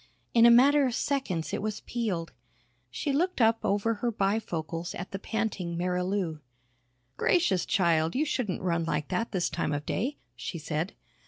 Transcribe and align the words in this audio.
In 0.33 0.47
a 0.47 0.49
matter 0.49 0.87
of 0.87 0.95
seconds 0.95 1.53
it 1.53 1.61
was 1.61 1.81
peeled. 1.81 2.33
She 2.89 3.13
looked 3.13 3.39
up 3.39 3.59
over 3.63 3.93
her 3.93 4.11
bifocals 4.11 4.95
at 4.95 5.11
the 5.11 5.19
panting 5.19 5.77
Marilou. 5.77 6.39
"Gracious, 7.17 7.67
child, 7.67 8.15
you 8.15 8.25
shouldn't 8.25 8.63
run 8.63 8.83
like 8.83 9.09
that 9.09 9.31
this 9.31 9.47
time 9.47 9.73
of 9.73 9.85
day," 9.85 10.17
she 10.35 10.57
said. 10.57 10.93